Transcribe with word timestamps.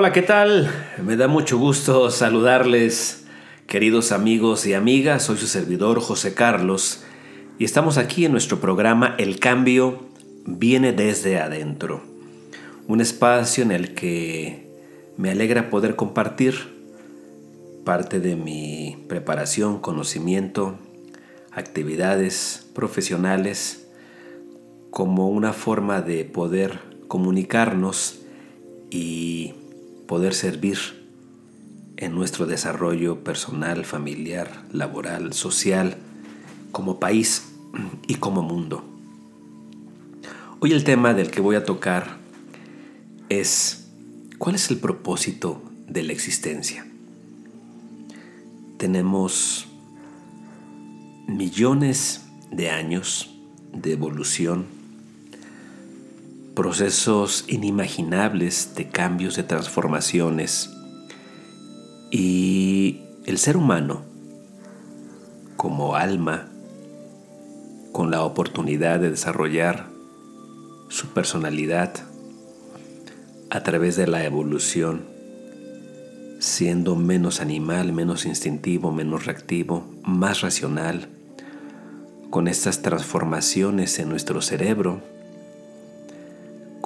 Hola, 0.00 0.12
¿qué 0.12 0.22
tal? 0.22 0.70
Me 1.04 1.16
da 1.16 1.26
mucho 1.26 1.58
gusto 1.58 2.12
saludarles, 2.12 3.26
queridos 3.66 4.12
amigos 4.12 4.64
y 4.64 4.72
amigas. 4.72 5.24
Soy 5.24 5.38
su 5.38 5.48
servidor 5.48 5.98
José 5.98 6.34
Carlos 6.34 7.02
y 7.58 7.64
estamos 7.64 7.98
aquí 7.98 8.24
en 8.24 8.30
nuestro 8.30 8.60
programa 8.60 9.16
El 9.18 9.40
cambio 9.40 9.98
viene 10.46 10.92
desde 10.92 11.40
adentro. 11.40 12.00
Un 12.86 13.00
espacio 13.00 13.64
en 13.64 13.72
el 13.72 13.94
que 13.94 14.70
me 15.16 15.32
alegra 15.32 15.68
poder 15.68 15.96
compartir 15.96 16.54
parte 17.84 18.20
de 18.20 18.36
mi 18.36 19.04
preparación, 19.08 19.80
conocimiento, 19.80 20.78
actividades 21.50 22.68
profesionales 22.72 23.88
como 24.90 25.28
una 25.28 25.52
forma 25.52 26.02
de 26.02 26.24
poder 26.24 26.78
comunicarnos 27.08 28.20
y 28.92 29.54
poder 30.08 30.34
servir 30.34 30.78
en 31.98 32.14
nuestro 32.14 32.46
desarrollo 32.46 33.22
personal, 33.22 33.84
familiar, 33.84 34.64
laboral, 34.72 35.34
social, 35.34 35.98
como 36.72 36.98
país 36.98 37.44
y 38.08 38.14
como 38.14 38.42
mundo. 38.42 38.82
Hoy 40.60 40.72
el 40.72 40.82
tema 40.82 41.12
del 41.12 41.30
que 41.30 41.42
voy 41.42 41.56
a 41.56 41.64
tocar 41.64 42.16
es 43.28 43.90
¿cuál 44.38 44.54
es 44.54 44.70
el 44.70 44.78
propósito 44.78 45.62
de 45.86 46.02
la 46.02 46.14
existencia? 46.14 46.86
Tenemos 48.78 49.68
millones 51.26 52.22
de 52.50 52.70
años 52.70 53.36
de 53.74 53.92
evolución, 53.92 54.77
procesos 56.58 57.44
inimaginables 57.46 58.74
de 58.74 58.88
cambios, 58.88 59.36
de 59.36 59.44
transformaciones, 59.44 60.68
y 62.10 63.02
el 63.26 63.38
ser 63.38 63.56
humano, 63.56 64.02
como 65.56 65.94
alma, 65.94 66.48
con 67.92 68.10
la 68.10 68.24
oportunidad 68.24 68.98
de 68.98 69.10
desarrollar 69.10 69.86
su 70.88 71.06
personalidad 71.10 71.94
a 73.50 73.62
través 73.62 73.94
de 73.94 74.08
la 74.08 74.24
evolución, 74.24 75.04
siendo 76.40 76.96
menos 76.96 77.40
animal, 77.40 77.92
menos 77.92 78.26
instintivo, 78.26 78.90
menos 78.90 79.26
reactivo, 79.26 79.86
más 80.02 80.40
racional, 80.40 81.08
con 82.30 82.48
estas 82.48 82.82
transformaciones 82.82 84.00
en 84.00 84.08
nuestro 84.08 84.42
cerebro, 84.42 85.17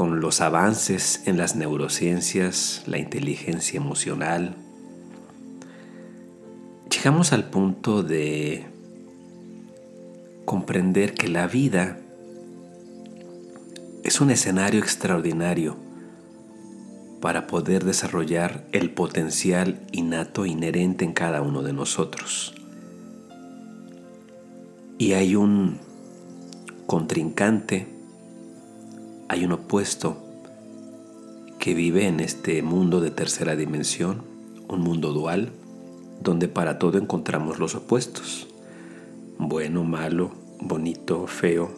con 0.00 0.20
los 0.22 0.40
avances 0.40 1.20
en 1.26 1.36
las 1.36 1.56
neurociencias, 1.56 2.84
la 2.86 2.96
inteligencia 2.96 3.76
emocional, 3.76 4.56
llegamos 6.90 7.34
al 7.34 7.50
punto 7.50 8.02
de 8.02 8.64
comprender 10.46 11.12
que 11.12 11.28
la 11.28 11.46
vida 11.46 11.98
es 14.02 14.22
un 14.22 14.30
escenario 14.30 14.80
extraordinario 14.80 15.76
para 17.20 17.46
poder 17.46 17.84
desarrollar 17.84 18.64
el 18.72 18.92
potencial 18.92 19.86
innato 19.92 20.46
inherente 20.46 21.04
en 21.04 21.12
cada 21.12 21.42
uno 21.42 21.60
de 21.60 21.74
nosotros. 21.74 22.54
Y 24.96 25.12
hay 25.12 25.36
un 25.36 25.76
contrincante, 26.86 27.99
hay 29.30 29.44
un 29.44 29.52
opuesto 29.52 30.16
que 31.60 31.72
vive 31.72 32.08
en 32.08 32.18
este 32.18 32.62
mundo 32.62 33.00
de 33.00 33.12
tercera 33.12 33.54
dimensión, 33.54 34.24
un 34.66 34.80
mundo 34.80 35.12
dual, 35.12 35.52
donde 36.20 36.48
para 36.48 36.80
todo 36.80 36.98
encontramos 36.98 37.60
los 37.60 37.76
opuestos. 37.76 38.48
Bueno, 39.38 39.84
malo, 39.84 40.32
bonito, 40.58 41.28
feo, 41.28 41.70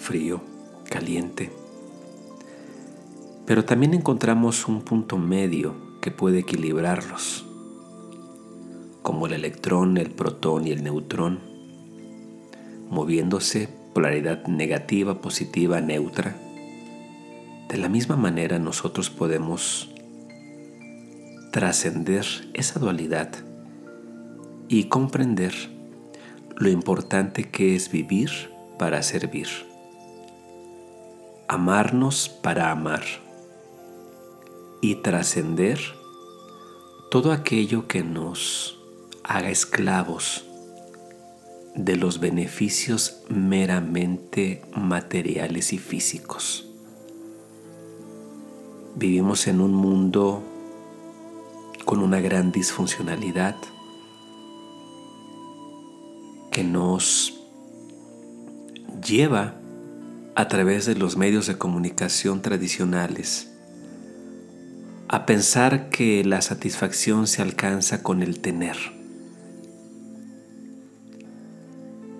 frío, 0.00 0.42
caliente. 0.88 1.50
Pero 3.46 3.64
también 3.64 3.92
encontramos 3.92 4.68
un 4.68 4.82
punto 4.82 5.18
medio 5.18 5.74
que 6.00 6.12
puede 6.12 6.38
equilibrarlos, 6.38 7.44
como 9.02 9.26
el 9.26 9.32
electrón, 9.32 9.96
el 9.96 10.12
protón 10.12 10.68
y 10.68 10.70
el 10.70 10.84
neutrón 10.84 11.40
moviéndose 12.90 13.68
polaridad 13.94 14.46
negativa, 14.46 15.20
positiva, 15.20 15.80
neutra. 15.80 16.36
De 17.68 17.78
la 17.78 17.88
misma 17.88 18.16
manera 18.16 18.58
nosotros 18.58 19.10
podemos 19.10 19.90
trascender 21.50 22.26
esa 22.52 22.80
dualidad 22.80 23.30
y 24.68 24.84
comprender 24.84 25.54
lo 26.56 26.68
importante 26.68 27.50
que 27.50 27.74
es 27.74 27.90
vivir 27.90 28.30
para 28.78 29.02
servir, 29.02 29.48
amarnos 31.48 32.28
para 32.28 32.70
amar 32.70 33.04
y 34.80 34.96
trascender 34.96 35.78
todo 37.10 37.32
aquello 37.32 37.86
que 37.86 38.02
nos 38.02 38.78
haga 39.22 39.50
esclavos 39.50 40.44
de 41.74 41.96
los 41.96 42.20
beneficios 42.20 43.22
meramente 43.28 44.62
materiales 44.74 45.72
y 45.72 45.78
físicos. 45.78 46.73
Vivimos 48.96 49.46
en 49.48 49.60
un 49.60 49.74
mundo 49.74 50.42
con 51.84 52.00
una 52.00 52.20
gran 52.20 52.52
disfuncionalidad 52.52 53.56
que 56.50 56.62
nos 56.62 57.40
lleva 59.04 59.56
a 60.36 60.48
través 60.48 60.86
de 60.86 60.94
los 60.94 61.16
medios 61.16 61.46
de 61.46 61.58
comunicación 61.58 62.40
tradicionales 62.40 63.50
a 65.08 65.26
pensar 65.26 65.90
que 65.90 66.24
la 66.24 66.40
satisfacción 66.40 67.26
se 67.26 67.42
alcanza 67.42 68.02
con 68.02 68.22
el 68.22 68.40
tener 68.40 68.76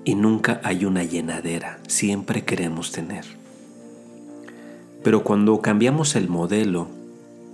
y 0.04 0.14
nunca 0.14 0.60
hay 0.62 0.84
una 0.84 1.02
llenadera, 1.02 1.78
siempre 1.88 2.44
queremos 2.44 2.92
tener. 2.92 3.43
Pero 5.04 5.22
cuando 5.22 5.60
cambiamos 5.60 6.16
el 6.16 6.30
modelo 6.30 6.88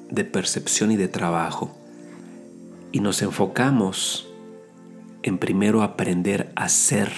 de 0.09 0.25
percepción 0.25 0.93
y 0.93 0.97
de 0.97 1.09
trabajo 1.09 1.77
y 2.93 3.01
nos 3.01 3.23
enfocamos 3.23 4.29
en 5.25 5.37
primero 5.37 5.83
aprender 5.83 6.53
a 6.55 6.69
ser, 6.69 7.11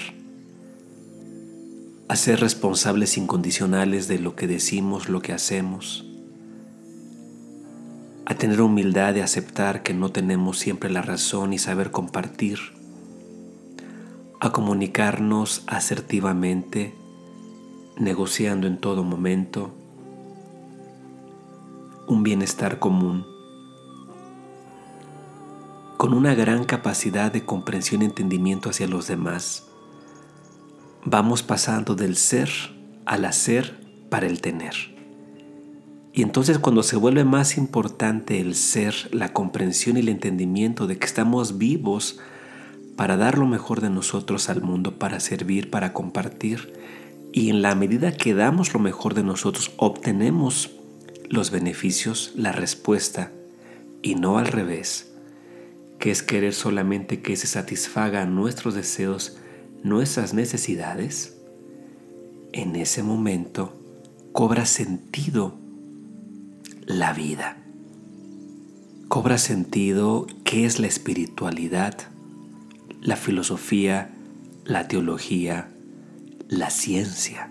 a 2.08 2.16
ser 2.16 2.40
responsables 2.40 3.18
incondicionales 3.18 4.08
de 4.08 4.18
lo 4.18 4.34
que 4.34 4.46
decimos, 4.46 5.10
lo 5.10 5.20
que 5.20 5.34
hacemos, 5.34 6.06
a 8.24 8.34
tener 8.34 8.62
humildad 8.62 9.12
de 9.12 9.22
aceptar 9.22 9.82
que 9.82 9.92
no 9.92 10.12
tenemos 10.12 10.58
siempre 10.58 10.88
la 10.88 11.02
razón 11.02 11.52
y 11.52 11.58
saber 11.58 11.90
compartir, 11.90 12.58
a 14.40 14.50
comunicarnos 14.50 15.62
asertivamente, 15.66 16.94
negociando 17.98 18.66
en 18.66 18.78
todo 18.78 19.04
momento 19.04 19.74
un 22.06 22.22
bienestar 22.22 22.78
común, 22.78 23.26
con 25.96 26.14
una 26.14 26.34
gran 26.34 26.64
capacidad 26.64 27.32
de 27.32 27.44
comprensión 27.44 28.02
y 28.02 28.06
entendimiento 28.06 28.70
hacia 28.70 28.88
los 28.88 29.06
demás. 29.06 29.68
Vamos 31.04 31.42
pasando 31.42 31.94
del 31.94 32.16
ser 32.16 32.50
al 33.06 33.24
hacer 33.24 33.80
para 34.10 34.26
el 34.26 34.40
tener. 34.40 34.74
Y 36.12 36.22
entonces 36.22 36.58
cuando 36.58 36.82
se 36.82 36.96
vuelve 36.96 37.24
más 37.24 37.56
importante 37.56 38.40
el 38.40 38.54
ser, 38.54 38.94
la 39.12 39.32
comprensión 39.32 39.96
y 39.96 40.00
el 40.00 40.08
entendimiento 40.08 40.86
de 40.86 40.98
que 40.98 41.06
estamos 41.06 41.56
vivos 41.56 42.18
para 42.96 43.16
dar 43.16 43.38
lo 43.38 43.46
mejor 43.46 43.80
de 43.80 43.88
nosotros 43.88 44.50
al 44.50 44.60
mundo, 44.60 44.98
para 44.98 45.20
servir, 45.20 45.70
para 45.70 45.92
compartir. 45.94 46.74
Y 47.32 47.48
en 47.48 47.62
la 47.62 47.74
medida 47.74 48.12
que 48.12 48.34
damos 48.34 48.74
lo 48.74 48.80
mejor 48.80 49.14
de 49.14 49.22
nosotros, 49.22 49.72
obtenemos 49.78 50.70
los 51.32 51.50
beneficios, 51.50 52.30
la 52.36 52.52
respuesta, 52.52 53.32
y 54.02 54.16
no 54.16 54.36
al 54.36 54.48
revés, 54.48 55.12
que 55.98 56.10
es 56.10 56.22
querer 56.22 56.52
solamente 56.52 57.22
que 57.22 57.36
se 57.36 57.46
satisfagan 57.46 58.34
nuestros 58.34 58.74
deseos, 58.74 59.38
nuestras 59.82 60.34
necesidades, 60.34 61.38
en 62.52 62.76
ese 62.76 63.02
momento 63.02 63.74
cobra 64.32 64.66
sentido 64.66 65.56
la 66.84 67.14
vida. 67.14 67.56
Cobra 69.08 69.38
sentido 69.38 70.26
qué 70.44 70.66
es 70.66 70.80
la 70.80 70.86
espiritualidad, 70.86 71.96
la 73.00 73.16
filosofía, 73.16 74.10
la 74.66 74.86
teología, 74.86 75.70
la 76.48 76.68
ciencia 76.68 77.50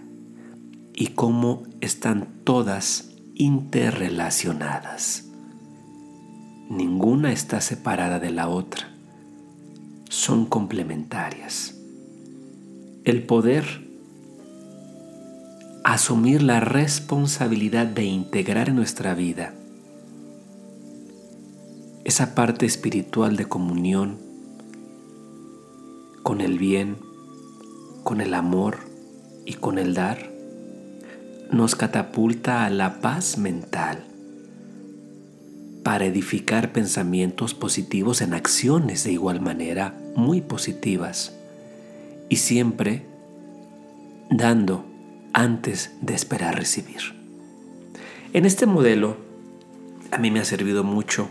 y 0.93 1.07
cómo 1.07 1.63
están 1.81 2.29
todas 2.43 3.10
interrelacionadas. 3.35 5.25
Ninguna 6.69 7.31
está 7.31 7.61
separada 7.61 8.19
de 8.19 8.31
la 8.31 8.47
otra. 8.47 8.89
Son 10.09 10.45
complementarias. 10.45 11.75
El 13.03 13.23
poder 13.23 13.65
asumir 15.83 16.43
la 16.43 16.59
responsabilidad 16.59 17.87
de 17.87 18.05
integrar 18.05 18.69
en 18.69 18.75
nuestra 18.75 19.15
vida 19.15 19.53
esa 22.03 22.35
parte 22.35 22.65
espiritual 22.65 23.35
de 23.35 23.45
comunión 23.45 24.17
con 26.23 26.41
el 26.41 26.57
bien, 26.57 26.97
con 28.03 28.21
el 28.21 28.33
amor 28.33 28.79
y 29.45 29.53
con 29.53 29.77
el 29.77 29.93
dar, 29.93 30.30
nos 31.51 31.75
catapulta 31.75 32.65
a 32.65 32.69
la 32.69 33.01
paz 33.01 33.37
mental 33.37 34.05
para 35.83 36.05
edificar 36.05 36.71
pensamientos 36.71 37.53
positivos 37.53 38.21
en 38.21 38.33
acciones 38.33 39.03
de 39.03 39.11
igual 39.11 39.41
manera 39.41 39.93
muy 40.15 40.41
positivas 40.41 41.35
y 42.29 42.37
siempre 42.37 43.05
dando 44.29 44.85
antes 45.33 45.91
de 46.01 46.13
esperar 46.13 46.55
recibir. 46.55 47.01
En 48.33 48.45
este 48.45 48.65
modelo 48.65 49.17
a 50.11 50.17
mí 50.17 50.31
me 50.31 50.39
ha 50.39 50.45
servido 50.45 50.85
mucho 50.85 51.27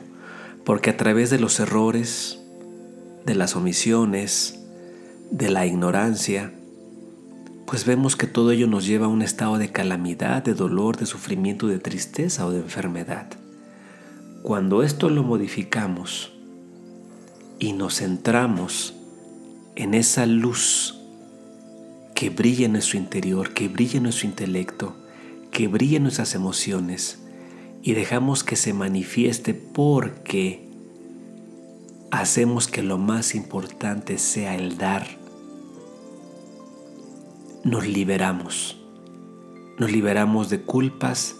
porque 0.65 0.91
a 0.91 0.97
través 0.97 1.31
de 1.31 1.39
los 1.39 1.61
errores, 1.61 2.41
de 3.25 3.35
las 3.35 3.57
omisiones, 3.57 4.61
de 5.31 5.49
la 5.49 5.65
ignorancia, 5.65 6.53
pues 7.71 7.85
vemos 7.85 8.17
que 8.17 8.27
todo 8.27 8.51
ello 8.51 8.67
nos 8.67 8.85
lleva 8.85 9.07
a 9.07 9.09
un 9.09 9.23
estado 9.23 9.57
de 9.57 9.71
calamidad, 9.71 10.43
de 10.43 10.55
dolor, 10.55 10.97
de 10.97 11.07
sufrimiento, 11.07 11.69
de 11.69 11.79
tristeza 11.79 12.45
o 12.45 12.51
de 12.51 12.59
enfermedad. 12.59 13.31
Cuando 14.43 14.83
esto 14.83 15.09
lo 15.09 15.23
modificamos 15.23 16.33
y 17.61 17.73
nos 17.73 17.99
centramos 17.99 18.97
en 19.77 19.95
esa 19.95 20.27
luz 20.27 20.99
que 22.17 22.29
brilla 22.29 22.67
en 22.67 22.73
nuestro 22.73 22.99
interior, 22.99 23.55
que 23.55 23.69
brilla 23.69 23.99
en 23.99 24.03
nuestro 24.03 24.27
intelecto, 24.27 24.97
que 25.53 25.69
brilla 25.69 25.99
en 25.99 26.03
nuestras 26.03 26.35
emociones 26.35 27.21
y 27.85 27.93
dejamos 27.93 28.43
que 28.43 28.57
se 28.57 28.73
manifieste 28.73 29.55
porque 29.55 30.69
hacemos 32.11 32.67
que 32.67 32.83
lo 32.83 32.99
más 32.99 33.37
importante 33.37 34.19
sea 34.19 34.57
el 34.57 34.77
dar, 34.77 35.20
nos 37.71 37.87
liberamos. 37.87 38.77
Nos 39.79 39.93
liberamos 39.93 40.51
de 40.51 40.61
culpas, 40.61 41.37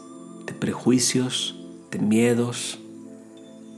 de 0.47 0.53
prejuicios, 0.53 1.57
de 1.91 1.99
miedos, 1.99 2.79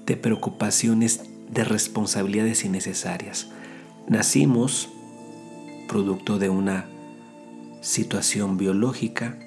de 0.04 0.18
preocupaciones, 0.18 1.22
de 1.48 1.64
responsabilidades 1.64 2.66
innecesarias. 2.66 3.48
Nacimos 4.06 4.90
producto 5.88 6.38
de 6.38 6.50
una 6.50 6.84
situación 7.80 8.58
biológica, 8.58 9.38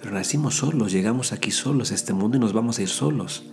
pero 0.00 0.10
nacimos 0.12 0.56
solos, 0.56 0.90
llegamos 0.90 1.32
aquí 1.32 1.52
solos 1.52 1.92
a 1.92 1.94
este 1.94 2.12
mundo 2.12 2.36
y 2.36 2.40
nos 2.40 2.52
vamos 2.52 2.80
a 2.80 2.82
ir 2.82 2.88
solos. 2.88 3.44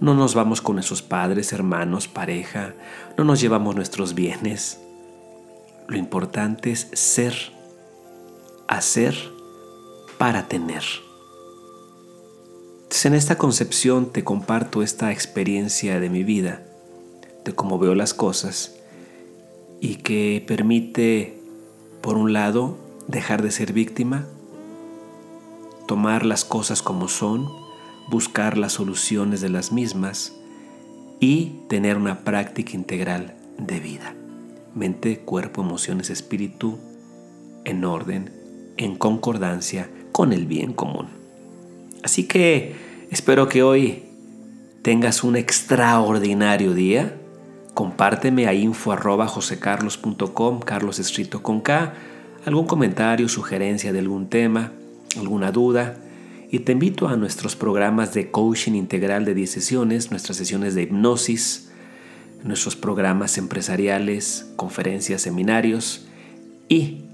No 0.00 0.14
nos 0.14 0.34
vamos 0.34 0.62
con 0.62 0.76
nuestros 0.76 1.02
padres, 1.02 1.52
hermanos, 1.52 2.08
pareja, 2.08 2.72
no 3.18 3.24
nos 3.24 3.42
llevamos 3.42 3.76
nuestros 3.76 4.14
bienes. 4.14 4.80
Lo 5.86 5.98
importante 5.98 6.70
es 6.70 6.88
ser, 6.94 7.57
hacer 8.68 9.16
para 10.18 10.48
tener 10.48 10.84
en 13.04 13.14
esta 13.14 13.38
concepción 13.38 14.10
te 14.12 14.24
comparto 14.24 14.82
esta 14.82 15.12
experiencia 15.12 16.00
de 16.00 16.10
mi 16.10 16.24
vida, 16.24 16.62
de 17.44 17.54
cómo 17.54 17.78
veo 17.78 17.94
las 17.94 18.12
cosas 18.12 18.74
y 19.80 19.96
que 19.96 20.44
permite, 20.46 21.38
por 22.00 22.16
un 22.16 22.32
lado, 22.32 22.76
dejar 23.06 23.42
de 23.42 23.52
ser 23.52 23.72
víctima, 23.72 24.26
tomar 25.86 26.26
las 26.26 26.44
cosas 26.44 26.82
como 26.82 27.08
son, 27.08 27.48
buscar 28.10 28.58
las 28.58 28.72
soluciones 28.72 29.40
de 29.40 29.48
las 29.48 29.70
mismas 29.70 30.32
y 31.20 31.52
tener 31.68 31.96
una 31.96 32.24
práctica 32.24 32.72
integral 32.72 33.36
de 33.58 33.78
vida. 33.78 34.14
Mente, 34.74 35.20
cuerpo, 35.20 35.62
emociones, 35.62 36.10
espíritu, 36.10 36.78
en 37.64 37.84
orden, 37.84 38.32
en 38.78 38.96
concordancia 38.96 39.90
con 40.12 40.32
el 40.32 40.46
bien 40.46 40.72
común. 40.72 41.08
Así 42.02 42.24
que 42.24 42.88
Espero 43.10 43.48
que 43.48 43.62
hoy 43.62 44.02
tengas 44.82 45.24
un 45.24 45.36
extraordinario 45.36 46.74
día. 46.74 47.16
Compárteme 47.72 48.46
a 48.46 48.52
info 48.52 48.92
Carlos 50.60 50.98
escrito 50.98 51.42
con 51.42 51.62
K, 51.62 51.94
algún 52.44 52.66
comentario, 52.66 53.30
sugerencia 53.30 53.94
de 53.94 54.00
algún 54.00 54.28
tema, 54.28 54.72
alguna 55.18 55.52
duda. 55.52 55.96
Y 56.50 56.58
te 56.60 56.72
invito 56.72 57.08
a 57.08 57.16
nuestros 57.16 57.56
programas 57.56 58.12
de 58.12 58.30
coaching 58.30 58.72
integral 58.72 59.24
de 59.24 59.32
10 59.32 59.50
sesiones, 59.50 60.10
nuestras 60.10 60.36
sesiones 60.36 60.74
de 60.74 60.82
hipnosis, 60.82 61.70
nuestros 62.44 62.76
programas 62.76 63.38
empresariales, 63.38 64.52
conferencias, 64.56 65.22
seminarios 65.22 66.06
y 66.68 67.04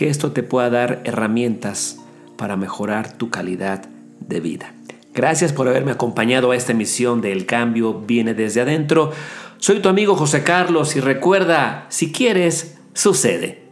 que 0.00 0.08
esto 0.08 0.32
te 0.32 0.42
pueda 0.42 0.70
dar 0.70 1.02
herramientas 1.04 1.98
para 2.38 2.56
mejorar 2.56 3.12
tu 3.18 3.28
calidad 3.28 3.84
de 4.20 4.40
vida. 4.40 4.72
Gracias 5.12 5.52
por 5.52 5.68
haberme 5.68 5.90
acompañado 5.90 6.52
a 6.52 6.56
esta 6.56 6.72
emisión 6.72 7.20
de 7.20 7.32
El 7.32 7.44
Cambio 7.44 8.00
viene 8.00 8.32
desde 8.32 8.62
adentro. 8.62 9.12
Soy 9.58 9.80
tu 9.80 9.90
amigo 9.90 10.16
José 10.16 10.42
Carlos 10.42 10.96
y 10.96 11.00
recuerda, 11.00 11.84
si 11.90 12.12
quieres, 12.12 12.78
sucede. 12.94 13.62